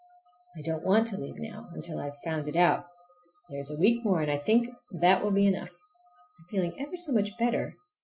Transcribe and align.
I 0.57 0.63
don't 0.63 0.83
want 0.83 1.05
to 1.09 1.17
leave 1.21 1.35
now 1.37 1.69
until 1.75 1.99
I 1.99 2.05
have 2.05 2.19
found 2.23 2.47
it 2.47 2.55
out. 2.55 2.87
There 3.51 3.59
is 3.59 3.69
a 3.69 3.77
week 3.77 4.03
more, 4.03 4.19
and 4.23 4.31
I 4.31 4.37
think 4.37 4.67
that 4.89 5.23
will 5.23 5.29
be 5.29 5.45
enough. 5.45 5.69
I'm 6.39 6.45
feeling 6.49 6.73
ever 6.79 6.95
so 6.95 7.11
much 7.11 7.37
better! 7.37 7.75